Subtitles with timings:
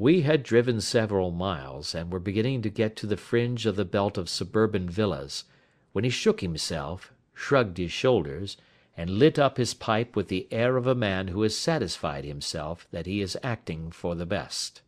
[0.00, 3.84] We had driven several miles, and were beginning to get to the fringe of the
[3.84, 5.44] belt of suburban villas,
[5.92, 8.56] when he shook himself, shrugged his shoulders,
[8.96, 12.88] and lit up his pipe with the air of a man who has satisfied himself
[12.92, 14.80] that he is acting for the best.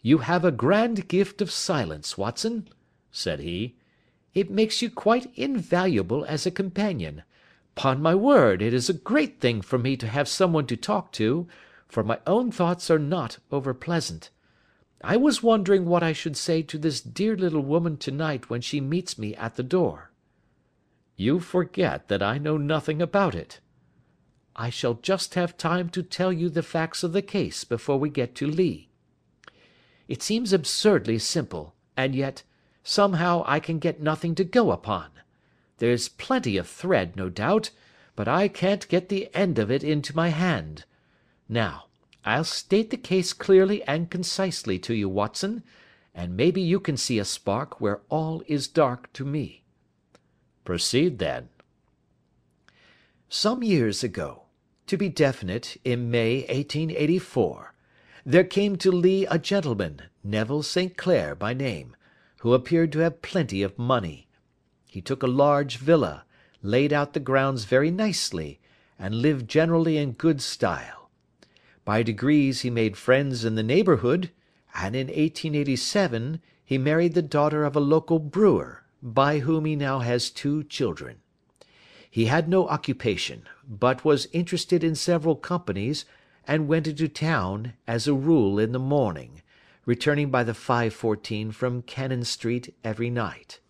[0.00, 2.68] "You have a grand gift of silence, Watson,"
[3.10, 3.74] said he.
[4.32, 7.24] "It makes you quite invaluable as a companion.
[7.74, 11.10] 'Pon my word, it is a great thing for me to have someone to talk
[11.14, 11.48] to,
[11.88, 14.30] for my own thoughts are not over pleasant.
[15.02, 18.62] I was wondering what I should say to this dear little woman to night when
[18.62, 20.10] she meets me at the door."
[21.16, 23.60] "You forget that I know nothing about it."
[24.56, 28.08] "I shall just have time to tell you the facts of the case before we
[28.08, 28.88] get to Lee.
[30.08, 32.42] It seems absurdly simple, and yet,
[32.82, 35.10] somehow I can get nothing to go upon.
[35.78, 37.70] There's plenty of thread, no doubt,
[38.16, 40.84] but I can't get the end of it into my hand.
[41.48, 41.86] Now,
[42.24, 45.62] I'll state the case clearly and concisely to you, Watson,
[46.14, 49.64] and maybe you can see a spark where all is dark to me."
[50.64, 51.50] "Proceed, then."
[53.28, 54.44] "Some years ago,
[54.86, 57.74] to be definite, in May 1884,
[58.24, 60.96] there came to Lee a gentleman, Neville St.
[60.96, 61.94] Clair by name,
[62.40, 64.28] who appeared to have plenty of money.
[64.86, 66.24] He took a large villa,
[66.62, 68.60] laid out the grounds very nicely,
[68.98, 71.03] and lived generally in good style.
[71.84, 74.30] By degrees he made friends in the neighbourhood,
[74.74, 79.98] and in 1887 he married the daughter of a local brewer, by whom he now
[79.98, 81.18] has two children.
[82.10, 86.04] He had no occupation, but was interested in several companies,
[86.46, 89.42] and went into town, as a rule, in the morning,
[89.84, 93.60] returning by the 5.14 from Cannon Street every night.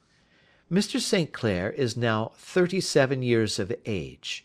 [0.70, 1.00] Mr.
[1.00, 1.32] St.
[1.32, 4.44] Clair is now thirty seven years of age,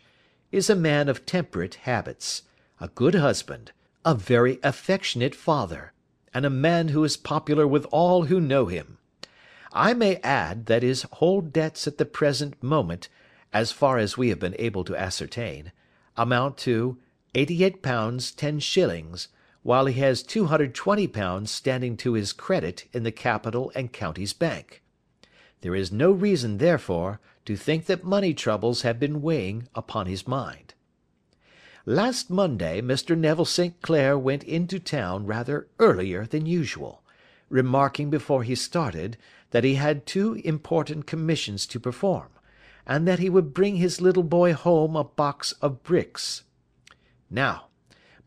[0.52, 2.44] is a man of temperate habits,
[2.80, 3.72] a good husband,
[4.05, 5.91] a very affectionate father,
[6.33, 8.97] and a man who is popular with all who know him.
[9.73, 13.09] I may add that his whole debts at the present moment,
[13.51, 15.72] as far as we have been able to ascertain,
[16.16, 16.97] amount to
[17.35, 19.28] £88 10s,
[19.61, 24.81] while he has £220 standing to his credit in the Capital and Counties Bank.
[25.61, 30.28] There is no reason, therefore, to think that money troubles have been weighing upon his
[30.28, 30.73] mind.
[31.89, 33.17] Last Monday Mr.
[33.17, 33.81] Neville St.
[33.81, 37.01] Clair went into town rather earlier than usual,
[37.50, 39.17] remarking before he started
[39.50, 42.28] that he had two important commissions to perform,
[42.85, 46.44] and that he would bring his little boy home a box of bricks.
[47.28, 47.69] Now,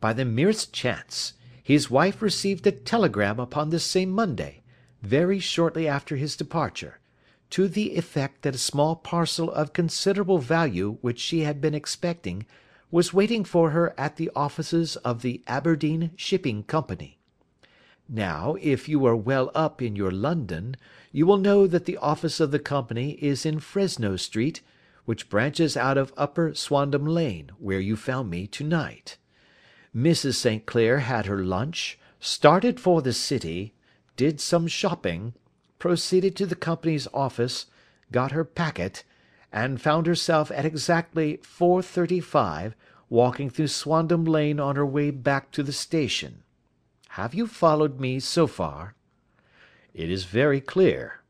[0.01, 1.31] by the merest chance,
[1.63, 4.61] his wife received a telegram upon this same Monday,
[5.01, 6.99] very shortly after his departure,
[7.51, 12.45] to the effect that a small parcel of considerable value which she had been expecting
[12.93, 17.17] was waiting for her at the offices of the Aberdeen Shipping Company.
[18.07, 20.75] Now, if you are well up in your London,
[21.11, 24.61] you will know that the office of the company is in Fresno Street,
[25.05, 29.17] which branches out of Upper Swandam Lane, where you found me to night.
[29.95, 30.35] Mrs.
[30.35, 30.67] St.
[30.67, 33.73] Clair had her lunch, started for the city,
[34.17, 35.33] did some shopping,
[35.79, 37.65] proceeded to the company's office,
[38.11, 39.03] got her packet,
[39.53, 42.73] and found herself at exactly 4.35
[43.07, 46.41] walking through Swandam Lane on her way back to the station.
[47.09, 48.95] Have you followed me so far?
[49.93, 51.21] It is very clear.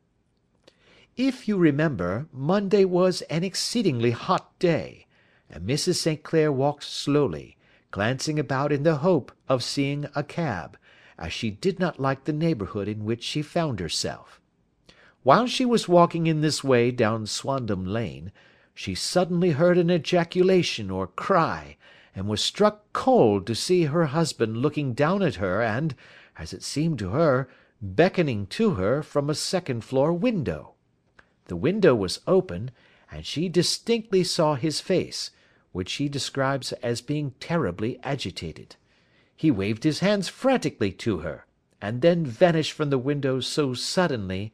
[1.17, 5.05] If you remember, Monday was an exceedingly hot day,
[5.49, 5.95] and Mrs.
[5.95, 6.23] St.
[6.23, 7.57] Clair walked slowly,
[7.91, 10.77] glancing about in the hope of seeing a cab,
[11.19, 14.39] as she did not like the neighbourhood in which she found herself.
[15.23, 18.33] While she was walking in this way down Swandam Lane,
[18.75, 21.77] she suddenly heard an ejaculation or cry,
[22.13, 25.95] and was struck cold to see her husband looking down at her and,
[26.37, 27.47] as it seemed to her,
[27.81, 30.73] beckoning to her from a second floor window.
[31.45, 32.71] The window was open,
[33.09, 35.31] and she distinctly saw his face,
[35.71, 38.75] which she describes as being terribly agitated.
[39.33, 41.45] He waved his hands frantically to her,
[41.81, 44.51] and then vanished from the window so suddenly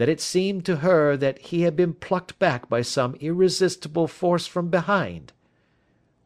[0.00, 4.46] that it seemed to her that he had been plucked back by some irresistible force
[4.46, 5.30] from behind.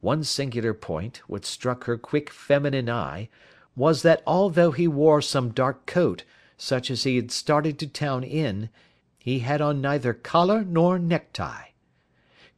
[0.00, 3.28] One singular point which struck her quick feminine eye
[3.74, 6.22] was that although he wore some dark coat
[6.56, 8.70] such as he had started to town in,
[9.18, 11.70] he had on neither collar nor necktie.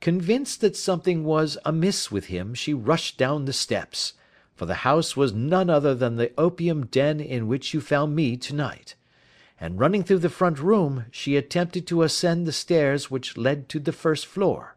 [0.02, 4.12] Convinced that something was amiss with him she rushed down the steps,
[4.54, 8.36] for the house was none other than the opium den in which you found me
[8.36, 8.96] to night
[9.60, 13.78] and running through the front room, she attempted to ascend the stairs which led to
[13.78, 14.76] the first floor.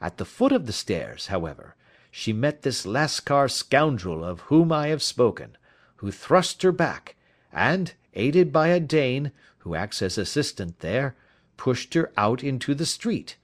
[0.00, 1.74] At the foot of the stairs, however,
[2.10, 5.56] she met this Lascar scoundrel of whom I have spoken,
[5.96, 7.16] who thrust her back,
[7.52, 11.16] and, aided by a Dane, who acts as assistant there,
[11.56, 13.36] pushed her out into the street.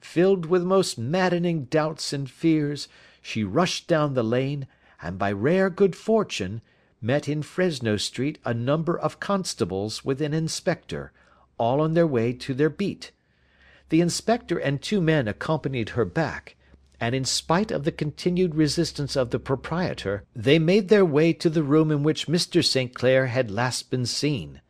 [0.00, 2.88] Filled with most maddening doubts and fears,
[3.22, 4.66] she rushed down the lane,
[5.00, 6.60] and by rare good fortune,
[7.04, 11.12] met in Fresno Street a number of constables with an inspector,
[11.58, 13.12] all on their way to their beat.
[13.90, 16.56] The inspector and two men accompanied her back,
[16.98, 21.50] and in spite of the continued resistance of the proprietor, they made their way to
[21.50, 22.64] the room in which Mr.
[22.64, 22.94] St.
[22.94, 24.62] Clair had last been seen.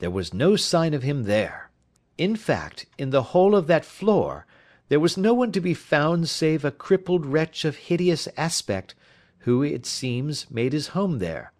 [0.00, 1.70] There was no sign of him there.
[2.18, 4.46] In fact, in the whole of that floor,
[4.88, 8.96] there was no one to be found save a crippled wretch of hideous aspect,
[9.40, 11.52] who, it seems, made his home there.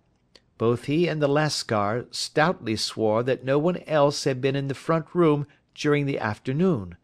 [0.59, 4.75] Both he and the Lascar stoutly swore that no one else had been in the
[4.75, 6.97] front room during the afternoon.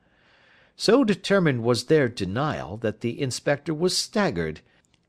[0.76, 4.60] So determined was their denial, that the inspector was staggered,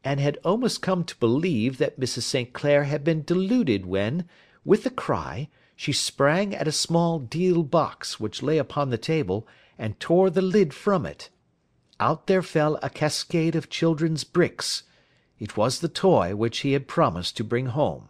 [0.04, 2.22] and had almost come to believe that Mrs.
[2.22, 2.54] St.
[2.54, 4.30] Clair had been deluded when,
[4.64, 9.48] with a cry, she sprang at a small deal box which lay upon the table,
[9.76, 11.32] and tore the lid from it.
[12.00, 14.84] Out there fell a cascade of children's bricks.
[15.40, 18.10] It was the toy which he had promised to bring home.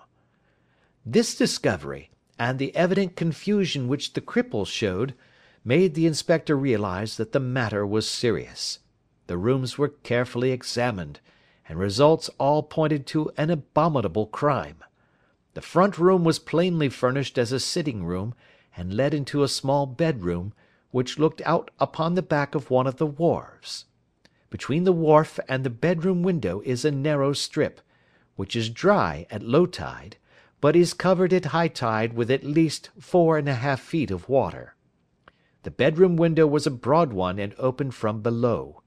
[1.07, 2.09] This discovery,
[2.39, 5.13] and the evident confusion which the cripple showed,
[5.63, 8.79] made the inspector realise that the matter was serious.
[9.27, 11.19] The rooms were carefully examined,
[11.69, 14.83] and results all pointed to an abominable crime.
[15.53, 18.33] The front room was plainly furnished as a sitting room,
[18.75, 20.53] and led into a small bedroom,
[20.89, 23.85] which looked out upon the back of one of the wharves.
[24.49, 27.79] Between the wharf and the bedroom window is a narrow strip,
[28.35, 30.17] which is dry at low tide,
[30.61, 34.29] but is covered at high tide with at least four and a half feet of
[34.29, 34.75] water.
[35.63, 38.81] The bedroom window was a broad one and opened from below.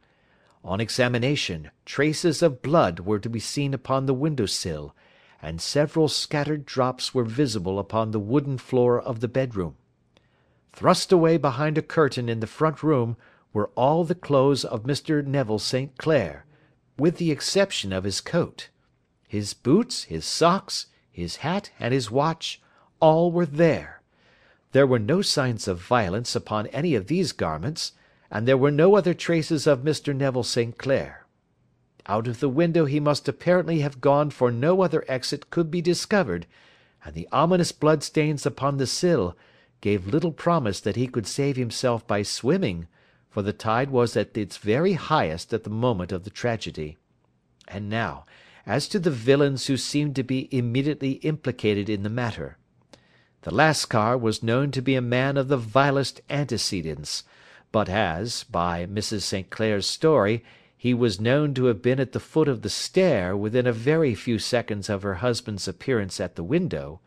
[0.64, 4.94] On examination, traces of blood were to be seen upon the window sill,
[5.40, 9.76] and several scattered drops were visible upon the wooden floor of the bedroom.
[10.72, 13.16] Thrust away behind a curtain in the front room
[13.52, 15.24] were all the clothes of Mr.
[15.24, 15.96] Neville St.
[15.96, 16.44] Clair,
[16.98, 18.68] with the exception of his coat.
[19.26, 20.86] His boots, his socks,
[21.18, 22.60] his hat, and his watch,
[23.00, 24.00] all were there.
[24.72, 27.92] There were no signs of violence upon any of these garments,
[28.30, 30.14] and there were no other traces of Mr.
[30.14, 30.76] Neville St.
[30.78, 31.26] Clair.
[32.06, 35.82] Out of the window he must apparently have gone for no other exit could be
[35.82, 36.46] discovered,
[37.04, 39.36] and the ominous bloodstains upon the sill
[39.80, 42.88] gave little promise that he could save himself by swimming,
[43.30, 46.96] for the tide was at its very highest at the moment of the tragedy.
[47.68, 48.24] And now,
[48.68, 52.58] as to the villains who seemed to be immediately implicated in the matter.
[53.42, 57.24] The Lascar was known to be a man of the vilest antecedents,
[57.72, 59.22] but as, by Mrs.
[59.22, 59.48] St.
[59.48, 60.44] Clair's story,
[60.76, 64.14] he was known to have been at the foot of the stair within a very
[64.14, 67.00] few seconds of her husband's appearance at the window,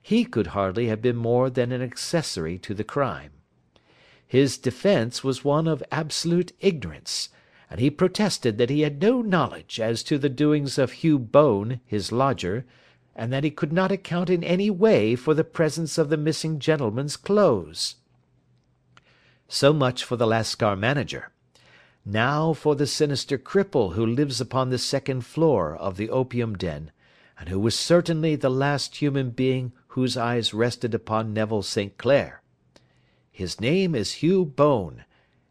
[0.00, 3.32] he could hardly have been more than an accessory to the crime.
[4.24, 7.30] His defence was one of absolute ignorance,
[7.70, 11.80] and he protested that he had no knowledge as to the doings of Hugh Boone,
[11.84, 12.64] his lodger,
[13.14, 16.58] and that he could not account in any way for the presence of the missing
[16.58, 17.96] gentleman's clothes.
[19.48, 21.30] So much for the Lascar manager.
[22.04, 26.90] Now for the sinister cripple who lives upon the second floor of the opium den,
[27.38, 31.98] and who was certainly the last human being whose eyes rested upon Neville St.
[31.98, 32.40] Clair.
[33.30, 35.04] His name is Hugh Boone,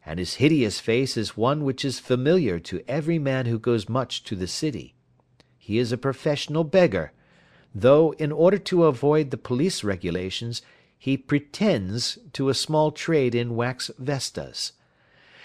[0.07, 4.23] and his hideous face is one which is familiar to every man who goes much
[4.23, 4.95] to the city.
[5.57, 7.11] He is a professional beggar,
[7.75, 10.61] though, in order to avoid the police regulations,
[10.97, 14.71] he pretends to a small trade in wax vestas.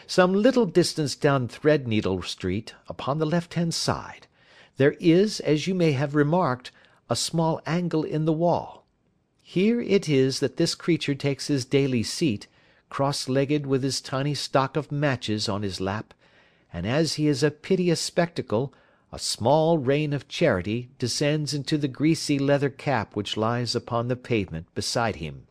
[0.07, 4.29] Some little distance down Threadneedle Street, upon the left-hand side,
[4.77, 6.71] there is, as you may have remarked,
[7.11, 8.87] a small angle in the wall.
[9.43, 12.47] Here it is that this creature takes his daily seat,
[12.93, 16.13] cross-legged with his tiny stock of matches on his lap,
[16.75, 18.71] and as he is a piteous spectacle,
[19.11, 24.15] a small rain of charity descends into the greasy leather cap which lies upon the
[24.15, 25.47] pavement beside him.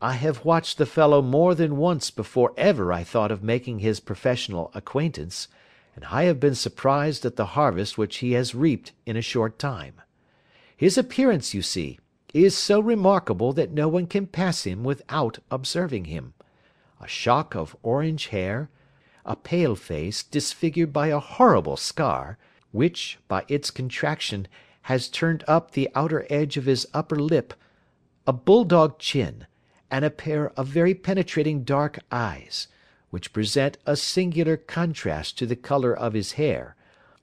[0.00, 4.00] I have watched the fellow more than once before ever I thought of making his
[4.00, 5.48] professional acquaintance,
[5.94, 9.58] and I have been surprised at the harvest which he has reaped in a short
[9.58, 10.00] time.
[10.74, 11.98] His appearance, you see,
[12.32, 16.32] is so remarkable that no one can pass him without observing him
[17.04, 18.70] a shock of orange hair,
[19.26, 22.38] a pale face disfigured by a horrible scar,
[22.72, 24.48] which, by its contraction,
[24.82, 27.52] has turned up the outer edge of his upper lip,
[28.26, 29.46] a bulldog chin,
[29.90, 32.68] and a pair of very penetrating dark eyes,
[33.10, 36.74] which present a singular contrast to the colour of his hair,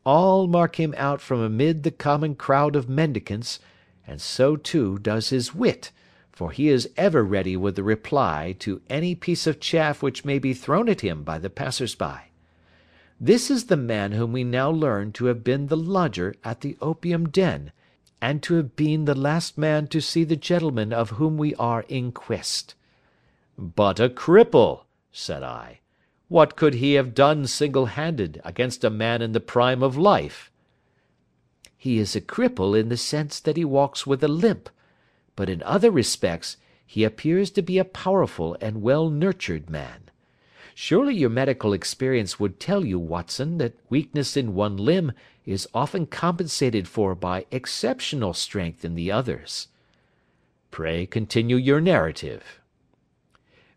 [0.05, 3.59] all mark him out from amid the common crowd of mendicants,
[4.05, 5.91] and so too does his wit,
[6.31, 10.39] for he is ever ready with a reply to any piece of chaff which may
[10.39, 12.23] be thrown at him by the passers by.
[13.19, 16.75] This is the man whom we now learn to have been the lodger at the
[16.81, 17.71] opium den,
[18.21, 21.85] and to have been the last man to see the gentleman of whom we are
[21.87, 22.73] in quest."
[23.57, 25.81] "But a cripple!" said I.
[26.29, 30.49] "What could he have done single handed against a man in the prime of life?"
[31.77, 34.69] "He is a cripple in the sense that he walks with a limp,
[35.35, 40.09] but in other respects he appears to be a powerful and well nurtured man.
[40.75, 45.11] Surely your medical experience would tell you, Watson, that weakness in one limb
[45.45, 49.67] is often compensated for by exceptional strength in the others."
[50.69, 52.59] "Pray continue your narrative."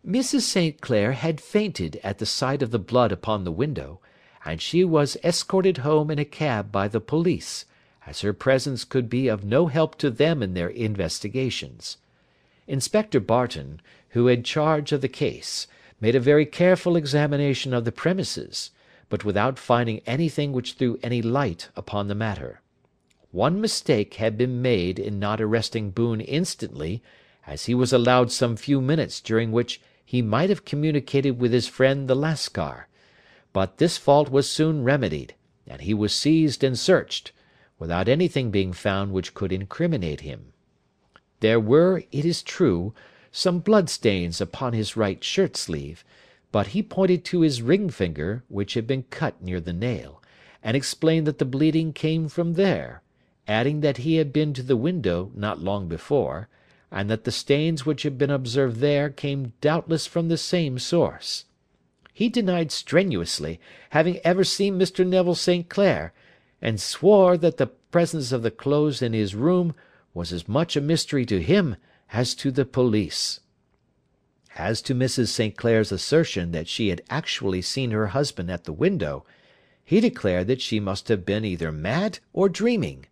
[0.07, 0.43] "Mrs.
[0.43, 0.81] St.
[0.81, 4.01] Clair had fainted at the sight of the blood upon the window,
[4.45, 7.65] and she was escorted home in a cab by the police,
[8.07, 11.97] as her presence could be of no help to them in their investigations.
[12.67, 13.81] Inspector Barton,
[14.11, 15.67] who had charge of the case
[16.01, 18.71] made a very careful examination of the premises,
[19.09, 22.61] but without finding anything which threw any light upon the matter.
[23.33, 27.03] One mistake had been made in not arresting Boone instantly,
[27.47, 31.67] as he was allowed some few minutes during which he might have communicated with his
[31.67, 32.87] friend the Lascar,
[33.53, 35.35] but this fault was soon remedied,
[35.67, 37.33] and he was seized and searched,
[37.79, 40.53] without anything being found which could incriminate him.
[41.41, 42.95] There were, it is true,
[43.31, 46.05] some blood stains upon his right shirt sleeve,
[46.53, 50.23] but he pointed to his ring finger, which had been cut near the nail,
[50.63, 53.03] and explained that the bleeding came from there,
[53.49, 56.49] adding that he had been to the window not long before,
[56.93, 61.45] and that the stains which had been observed there came doubtless from the same source.
[62.13, 63.59] He denied strenuously
[63.91, 65.05] having ever seen Mr.
[65.05, 65.69] Neville St.
[65.69, 66.13] Clair,
[66.65, 69.75] and swore that the presence of the clothes in his room
[70.15, 71.77] was as much a mystery to him
[72.11, 73.41] as to the police.
[74.57, 75.29] As to Mrs.
[75.29, 75.57] St.
[75.59, 79.27] Clair's assertion that she had actually seen her husband at the window,
[79.85, 83.05] he declared that she must have been either mad or dreaming.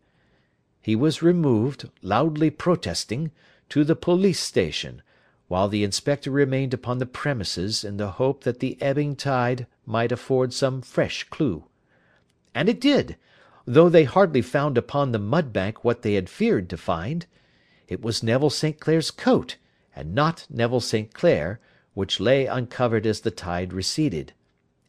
[0.81, 3.33] He was removed, loudly protesting,
[3.69, 5.03] to the police station,
[5.49, 10.11] while the inspector remained upon the premises in the hope that the ebbing tide might
[10.11, 11.65] afford some fresh clue.
[12.55, 13.17] And it did,
[13.65, 17.27] though they hardly found upon the mud bank what they had feared to find.
[17.89, 18.81] It was Neville St.
[18.81, 19.57] Clair's coat,
[19.95, 21.13] and not Neville St.
[21.13, 21.61] Clair,
[21.95, 24.33] which lay uncovered as the tide receded.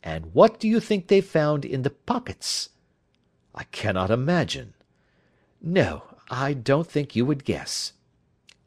[0.02, 2.70] And what do you think they found in the pockets?
[3.54, 4.74] I cannot imagine.
[5.62, 7.94] No, I don't think you would guess.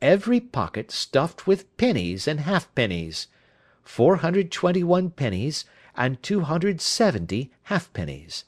[0.00, 3.26] Every pocket stuffed with pennies and halfpennies,
[3.82, 5.64] 421 pennies
[5.96, 8.44] and 270 halfpennies.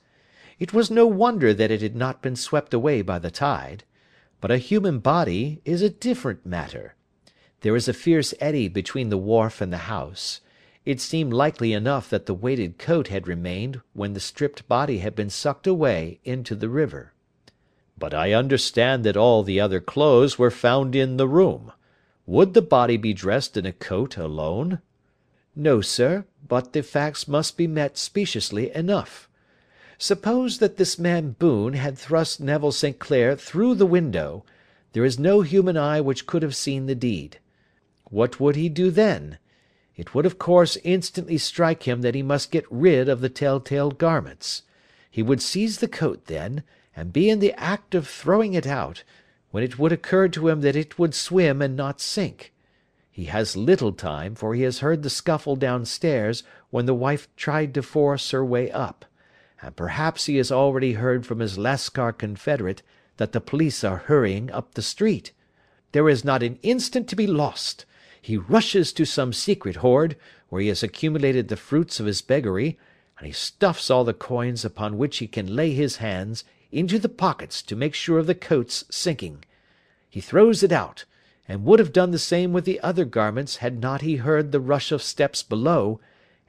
[0.59, 3.85] It was no wonder that it had not been swept away by the tide.
[4.41, 6.95] But a human body is a different matter.
[7.61, 10.41] There is a fierce eddy between the wharf and the house.
[10.85, 15.15] It seemed likely enough that the weighted coat had remained when the stripped body had
[15.15, 17.13] been sucked away into the river.
[17.99, 21.73] But I understand that all the other clothes were found in the room.
[22.27, 24.81] Would the body be dressed in a coat alone?
[25.57, 29.28] No, sir, but the facts must be met speciously enough.
[30.01, 33.01] Suppose that this man Boone had thrust Neville St.
[33.01, 34.45] Clair through the window,
[34.93, 37.41] there is no human eye which could have seen the deed.
[38.05, 39.39] What would he do then?
[39.97, 43.59] It would of course instantly strike him that he must get rid of the tell
[43.59, 44.63] tale garments.
[45.11, 46.63] He would seize the coat then,
[46.95, 49.03] and be in the act of throwing it out,
[49.51, 52.53] when it would occur to him that it would swim and not sink.
[53.11, 57.75] He has little time, for he has heard the scuffle downstairs when the wife tried
[57.75, 59.05] to force her way up
[59.61, 62.83] and perhaps he has already heard from his Lascar confederate
[63.17, 65.33] that the police are hurrying up the street.
[65.93, 67.85] There is not an instant to be lost.
[68.21, 70.17] He rushes to some secret hoard,
[70.49, 72.79] where he has accumulated the fruits of his beggary,
[73.19, 77.09] and he stuffs all the coins upon which he can lay his hands into the
[77.09, 79.45] pockets to make sure of the coat's sinking.
[80.09, 81.05] He throws it out,
[81.49, 84.61] and would have done the same with the other garments had not he heard the
[84.61, 85.99] rush of steps below,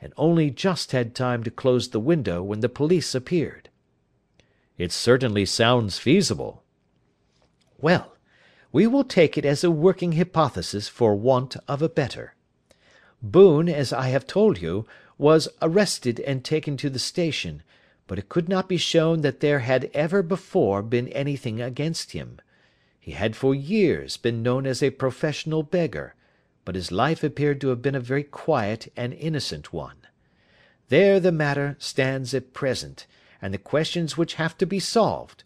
[0.01, 3.69] and only just had time to close the window when the police appeared."
[4.77, 6.63] "It certainly sounds feasible."
[7.79, 8.15] "Well,
[8.71, 12.35] we will take it as a working hypothesis for want of a better.
[13.21, 14.85] Boone, as I have told you,
[15.17, 17.63] was arrested and taken to the station,
[18.07, 22.39] but it could not be shown that there had ever before been anything against him.
[22.99, 26.15] He had for years been known as a professional beggar
[26.65, 29.97] but his life appeared to have been a very quiet and innocent one.
[30.89, 33.05] There the matter stands at present,
[33.41, 35.43] and the questions which have to be solved.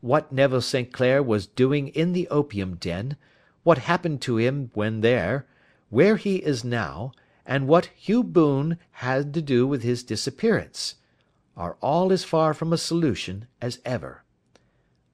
[0.00, 0.92] what Neville St.
[0.92, 3.16] Clair was doing in the opium den,
[3.62, 5.46] what happened to him when there,
[5.90, 7.12] where he is now,
[7.44, 10.96] and what Hugh Boone had to do with his disappearance,
[11.56, 14.22] are all as far from a solution as ever.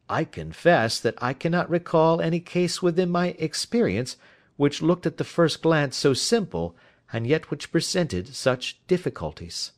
[0.08, 4.16] I confess that I cannot recall any case within my experience
[4.56, 6.76] which looked at the first glance so simple
[7.12, 9.72] and yet which presented such difficulties.